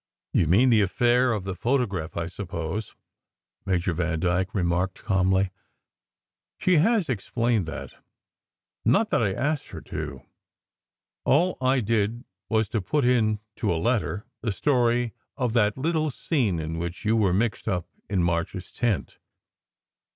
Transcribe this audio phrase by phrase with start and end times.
[0.33, 2.95] "You mean the affair of the photograph, I suppose,"
[3.67, 5.51] Major Vandyke remarked calmly.
[6.57, 7.93] "She has explained that.
[8.83, 10.23] Not that I asked her to.
[11.23, 16.09] All I did was to put in to a letter the story of that little
[16.09, 19.19] scene in which you were mixed up in March s tent.